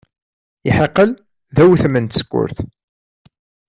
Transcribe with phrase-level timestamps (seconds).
[0.69, 1.11] Iḥiqel
[1.55, 2.57] d awtem n tsekkurt.